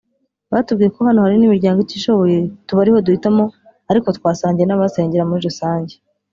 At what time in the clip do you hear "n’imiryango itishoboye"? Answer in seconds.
1.37-2.37